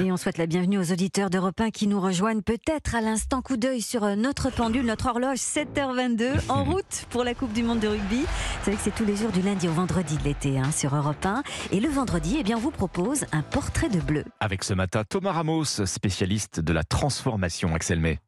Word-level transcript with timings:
Et 0.00 0.12
on 0.12 0.18
souhaite 0.18 0.36
la 0.36 0.46
bienvenue 0.46 0.78
aux 0.78 0.92
auditeurs 0.92 1.30
d'Europe 1.30 1.58
1 1.58 1.70
qui 1.70 1.86
nous 1.86 1.98
rejoignent 1.98 2.42
peut-être 2.42 2.94
à 2.94 3.00
l'instant 3.00 3.40
coup 3.40 3.56
d'œil 3.56 3.80
sur 3.80 4.04
euh, 4.04 4.16
notre 4.16 4.50
pendule, 4.50 4.84
notre 4.84 5.06
horloge 5.06 5.38
7h22 5.38 6.42
en 6.50 6.62
route 6.62 7.06
pour 7.08 7.24
la 7.24 7.32
Coupe 7.34 7.54
du 7.54 7.62
Monde 7.62 7.80
de 7.80 7.88
rugby. 7.88 8.20
Vous 8.20 8.64
savez 8.64 8.76
que 8.76 8.82
c'est 8.82 8.94
tous 8.94 9.06
les 9.06 9.16
jours 9.16 9.32
du 9.32 9.40
lundi 9.40 9.66
au 9.66 9.72
vendredi 9.72 10.18
de 10.18 10.24
l'été 10.24 10.58
hein, 10.58 10.70
sur 10.72 10.94
Europe 10.94 11.24
1. 11.24 11.42
Et 11.72 11.80
le 11.80 11.88
vendredi, 11.88 12.36
eh 12.38 12.42
bien, 12.42 12.58
on 12.58 12.60
vous 12.60 12.70
propose 12.70 13.24
un 13.32 13.42
portrait 13.42 13.88
de 13.88 14.00
bleu. 14.00 14.24
Avec 14.40 14.62
ce 14.62 14.74
matin 14.74 15.04
Thomas 15.08 15.32
Ramos, 15.32 15.64
spécialiste 15.64 16.60
de 16.60 16.72
la 16.74 16.84
transformation, 16.84 17.74
Axel 17.74 17.98
May. 17.98 18.18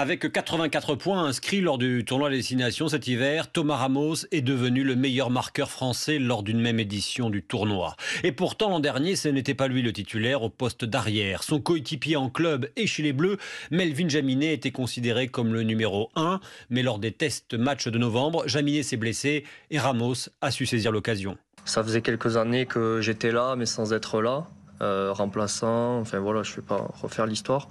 Avec 0.00 0.32
84 0.32 0.94
points 0.94 1.26
inscrits 1.26 1.60
lors 1.60 1.76
du 1.76 2.06
tournoi 2.06 2.30
Destination 2.30 2.88
cet 2.88 3.06
hiver, 3.06 3.52
Thomas 3.52 3.76
Ramos 3.76 4.14
est 4.32 4.40
devenu 4.40 4.82
le 4.82 4.96
meilleur 4.96 5.28
marqueur 5.28 5.70
français 5.70 6.18
lors 6.18 6.42
d'une 6.42 6.58
même 6.58 6.80
édition 6.80 7.28
du 7.28 7.42
tournoi. 7.42 7.96
Et 8.24 8.32
pourtant, 8.32 8.70
l'an 8.70 8.80
dernier, 8.80 9.14
ce 9.14 9.28
n'était 9.28 9.52
pas 9.52 9.68
lui 9.68 9.82
le 9.82 9.92
titulaire 9.92 10.42
au 10.42 10.48
poste 10.48 10.86
d'arrière. 10.86 11.42
Son 11.42 11.60
coéquipier 11.60 12.16
en 12.16 12.30
club 12.30 12.70
et 12.76 12.86
chez 12.86 13.02
les 13.02 13.12
Bleus, 13.12 13.36
Melvin 13.70 14.08
Jaminet, 14.08 14.54
était 14.54 14.70
considéré 14.70 15.28
comme 15.28 15.52
le 15.52 15.64
numéro 15.64 16.08
1. 16.16 16.40
Mais 16.70 16.82
lors 16.82 16.98
des 16.98 17.12
tests 17.12 17.52
matchs 17.52 17.88
de 17.88 17.98
novembre, 17.98 18.48
Jaminet 18.48 18.82
s'est 18.82 18.96
blessé 18.96 19.44
et 19.70 19.78
Ramos 19.78 20.30
a 20.40 20.50
su 20.50 20.64
saisir 20.64 20.92
l'occasion. 20.92 21.36
Ça 21.66 21.84
faisait 21.84 22.00
quelques 22.00 22.38
années 22.38 22.64
que 22.64 23.02
j'étais 23.02 23.32
là, 23.32 23.54
mais 23.54 23.66
sans 23.66 23.92
être 23.92 24.22
là. 24.22 24.46
Euh, 24.82 25.12
remplaçant. 25.12 25.98
Enfin 25.98 26.20
voilà, 26.20 26.42
je 26.42 26.52
ne 26.52 26.56
vais 26.56 26.62
pas 26.62 26.88
refaire 27.02 27.26
l'histoire. 27.26 27.68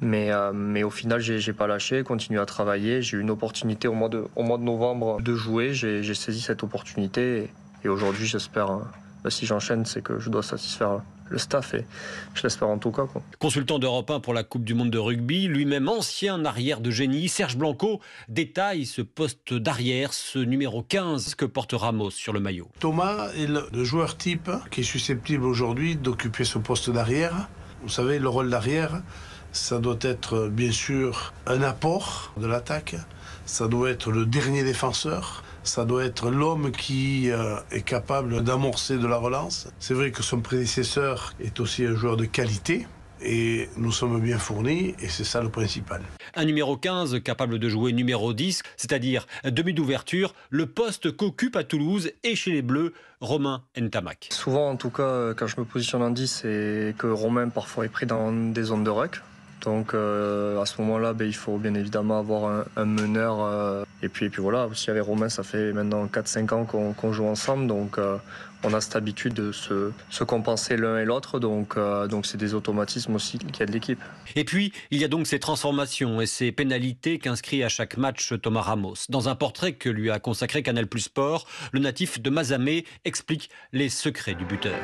Mais, 0.00 0.32
euh, 0.32 0.52
mais 0.52 0.82
au 0.82 0.90
final, 0.90 1.20
j'ai 1.20 1.52
pas 1.52 1.68
lâché, 1.68 2.02
continué 2.02 2.40
à 2.40 2.46
travailler. 2.46 3.00
J'ai 3.00 3.16
eu 3.16 3.20
une 3.20 3.30
opportunité 3.30 3.86
au 3.86 3.92
mois 3.92 4.08
de, 4.08 4.24
au 4.34 4.42
mois 4.42 4.58
de 4.58 4.64
novembre 4.64 5.20
de 5.20 5.34
jouer. 5.36 5.72
J'ai 5.72 6.14
saisi 6.14 6.40
cette 6.40 6.64
opportunité. 6.64 7.48
Et, 7.84 7.88
aujourd'hui, 7.88 8.26
j'espère, 8.26 8.72
hein, 8.72 8.90
bah, 9.22 9.30
si 9.30 9.46
j'enchaîne, 9.46 9.86
c'est 9.86 10.02
que 10.02 10.18
je 10.18 10.30
dois 10.30 10.42
satisfaire 10.42 11.00
le 11.30 11.38
staff 11.38 11.74
et 11.74 11.84
je 12.34 12.42
l'espère 12.42 12.68
en 12.68 12.78
tout 12.78 12.90
cas. 12.90 13.06
Consultant 13.38 13.78
d'Europe 13.78 14.10
1 14.10 14.20
pour 14.20 14.34
la 14.34 14.44
Coupe 14.44 14.64
du 14.64 14.74
Monde 14.74 14.90
de 14.90 14.98
rugby, 14.98 15.46
lui-même 15.46 15.88
ancien 15.88 16.44
arrière 16.44 16.80
de 16.80 16.90
génie, 16.90 17.28
Serge 17.28 17.56
Blanco 17.56 18.00
détaille 18.28 18.86
ce 18.86 19.02
poste 19.02 19.54
d'arrière, 19.54 20.12
ce 20.12 20.38
numéro 20.38 20.82
15 20.82 21.34
que 21.34 21.44
porte 21.44 21.72
Ramos 21.72 22.10
sur 22.10 22.32
le 22.32 22.40
maillot. 22.40 22.68
Thomas 22.80 23.30
est 23.34 23.46
le 23.46 23.84
joueur 23.84 24.16
type 24.16 24.50
qui 24.70 24.80
est 24.80 24.84
susceptible 24.84 25.44
aujourd'hui 25.44 25.96
d'occuper 25.96 26.44
ce 26.44 26.58
poste 26.58 26.90
d'arrière. 26.90 27.48
Vous 27.82 27.88
savez, 27.88 28.18
le 28.18 28.28
rôle 28.28 28.50
d'arrière, 28.50 29.02
ça 29.52 29.78
doit 29.78 29.98
être 30.02 30.48
bien 30.48 30.72
sûr 30.72 31.32
un 31.46 31.62
apport 31.62 32.32
de 32.36 32.46
l'attaque, 32.46 32.96
ça 33.46 33.68
doit 33.68 33.90
être 33.90 34.10
le 34.10 34.26
dernier 34.26 34.62
défenseur, 34.62 35.42
ça 35.68 35.84
doit 35.84 36.04
être 36.04 36.30
l'homme 36.30 36.72
qui 36.72 37.30
euh, 37.30 37.56
est 37.70 37.82
capable 37.82 38.42
d'amorcer 38.42 38.96
de 38.96 39.06
la 39.06 39.16
relance. 39.16 39.68
C'est 39.78 39.94
vrai 39.94 40.10
que 40.10 40.22
son 40.22 40.40
prédécesseur 40.40 41.34
est 41.40 41.60
aussi 41.60 41.84
un 41.84 41.94
joueur 41.94 42.16
de 42.16 42.24
qualité. 42.24 42.86
Et 43.20 43.68
nous 43.76 43.90
sommes 43.90 44.20
bien 44.20 44.38
fournis 44.38 44.94
et 45.00 45.08
c'est 45.08 45.24
ça 45.24 45.42
le 45.42 45.48
principal. 45.48 46.02
Un 46.36 46.44
numéro 46.44 46.76
15 46.76 47.20
capable 47.24 47.58
de 47.58 47.68
jouer 47.68 47.92
numéro 47.92 48.32
10, 48.32 48.62
c'est-à-dire 48.76 49.26
demi 49.44 49.74
d'ouverture, 49.74 50.34
le 50.50 50.66
poste 50.66 51.10
qu'occupe 51.16 51.56
à 51.56 51.64
Toulouse 51.64 52.12
et 52.22 52.36
chez 52.36 52.52
les 52.52 52.62
Bleus 52.62 52.94
Romain 53.20 53.64
Ntamak. 53.76 54.28
Souvent 54.30 54.70
en 54.70 54.76
tout 54.76 54.90
cas 54.90 55.34
quand 55.34 55.48
je 55.48 55.58
me 55.58 55.64
positionne 55.64 56.02
en 56.02 56.10
10, 56.10 56.28
c'est 56.28 56.94
que 56.96 57.08
Romain 57.08 57.48
parfois 57.48 57.86
est 57.86 57.90
pris 57.90 58.06
dans 58.06 58.32
des 58.32 58.62
zones 58.62 58.84
de 58.84 58.90
ruck. 58.90 59.20
Donc 59.64 59.94
euh, 59.94 60.60
à 60.60 60.66
ce 60.66 60.80
moment-là, 60.80 61.12
ben, 61.12 61.26
il 61.26 61.34
faut 61.34 61.58
bien 61.58 61.74
évidemment 61.74 62.18
avoir 62.18 62.64
un, 62.76 62.84
meneur. 62.84 63.38
Euh, 63.40 63.84
et, 64.02 64.08
puis, 64.08 64.26
et 64.26 64.30
puis 64.30 64.42
voilà, 64.42 64.66
aussi 64.66 64.90
avec 64.90 65.02
Romain, 65.02 65.28
ça 65.28 65.42
fait 65.42 65.72
maintenant 65.72 66.06
4-5 66.06 66.54
ans 66.54 66.64
qu'on 66.64 67.12
joue 67.12 67.26
ensemble. 67.26 67.66
Donc 67.66 67.98
euh, 67.98 68.16
on 68.64 68.74
a 68.74 68.80
cette 68.80 68.96
habitude 68.96 69.34
de 69.34 69.52
se, 69.52 69.92
se 70.10 70.24
compenser 70.24 70.76
l'un 70.76 70.98
et 70.98 71.04
l'autre, 71.04 71.38
donc 71.38 71.76
euh, 71.76 72.08
donc 72.08 72.26
c'est 72.26 72.38
des 72.38 72.54
automatismes 72.54 73.14
aussi 73.14 73.38
qu'il 73.38 73.60
y 73.60 73.62
a 73.62 73.66
de 73.66 73.72
l'équipe. 73.72 74.00
Et 74.34 74.44
puis 74.44 74.72
il 74.90 75.00
y 75.00 75.04
a 75.04 75.08
donc 75.08 75.26
ces 75.26 75.38
transformations 75.38 76.20
et 76.20 76.26
ces 76.26 76.50
pénalités 76.50 77.18
qu'inscrit 77.18 77.62
à 77.62 77.68
chaque 77.68 77.96
match 77.96 78.34
Thomas 78.42 78.62
Ramos. 78.62 78.94
Dans 79.08 79.28
un 79.28 79.34
portrait 79.34 79.72
que 79.72 79.88
lui 79.88 80.10
a 80.10 80.18
consacré 80.18 80.62
Canal 80.62 80.86
Plus 80.86 81.02
Sport, 81.02 81.46
le 81.72 81.80
natif 81.80 82.20
de 82.20 82.30
Mazamé 82.30 82.84
explique 83.04 83.50
les 83.72 83.88
secrets 83.88 84.34
du 84.34 84.44
buteur. 84.44 84.78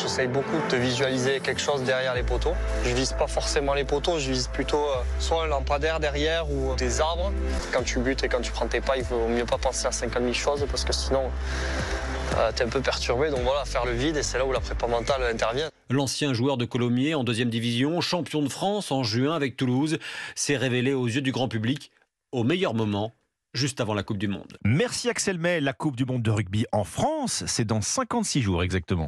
J'essaye 0.00 0.28
beaucoup 0.28 0.56
de 0.70 0.76
visualiser 0.76 1.40
quelque 1.40 1.60
chose 1.60 1.82
derrière 1.82 2.14
les 2.14 2.22
poteaux. 2.22 2.54
Je 2.84 2.94
vise 2.94 3.12
pas 3.12 3.26
forcément 3.26 3.74
les 3.74 3.84
poteaux, 3.84 4.09
je 4.18 4.30
vise 4.30 4.48
plutôt 4.48 4.84
euh, 4.84 5.02
soit 5.18 5.44
un 5.44 5.46
lampadaire 5.46 6.00
derrière 6.00 6.50
ou 6.50 6.74
des 6.76 7.00
arbres. 7.00 7.32
Quand 7.72 7.82
tu 7.82 7.98
butes 7.98 8.24
et 8.24 8.28
quand 8.28 8.40
tu 8.40 8.52
prends 8.52 8.66
tes 8.66 8.80
pas, 8.80 8.96
il 8.96 9.04
vaut 9.04 9.28
mieux 9.28 9.44
pas 9.44 9.58
penser 9.58 9.86
à 9.86 9.92
50 9.92 10.22
000 10.22 10.32
choses 10.32 10.66
parce 10.70 10.84
que 10.84 10.92
sinon 10.92 11.30
euh, 12.36 12.52
t'es 12.54 12.64
un 12.64 12.68
peu 12.68 12.80
perturbé. 12.80 13.30
Donc 13.30 13.40
voilà, 13.40 13.64
faire 13.64 13.84
le 13.84 13.92
vide, 13.92 14.16
et 14.16 14.22
c'est 14.22 14.38
là 14.38 14.46
où 14.46 14.52
la 14.52 14.60
prépa 14.60 14.86
mentale 14.86 15.22
intervient. 15.24 15.68
L'ancien 15.88 16.32
joueur 16.32 16.56
de 16.56 16.64
Colomiers 16.64 17.14
en 17.14 17.24
deuxième 17.24 17.50
division, 17.50 18.00
champion 18.00 18.42
de 18.42 18.48
France 18.48 18.92
en 18.92 19.02
juin 19.02 19.34
avec 19.34 19.56
Toulouse, 19.56 19.98
s'est 20.34 20.56
révélé 20.56 20.92
aux 20.92 21.06
yeux 21.06 21.22
du 21.22 21.32
grand 21.32 21.48
public 21.48 21.90
au 22.32 22.44
meilleur 22.44 22.74
moment 22.74 23.12
juste 23.54 23.80
avant 23.80 23.94
la 23.94 24.02
Coupe 24.02 24.18
du 24.18 24.28
Monde. 24.28 24.58
Merci 24.64 25.08
Axel 25.08 25.38
May. 25.38 25.60
La 25.60 25.72
Coupe 25.72 25.96
du 25.96 26.04
Monde 26.04 26.22
de 26.22 26.30
rugby 26.30 26.66
en 26.72 26.84
France, 26.84 27.44
c'est 27.46 27.64
dans 27.64 27.80
56 27.80 28.42
jours 28.42 28.62
exactement. 28.62 28.98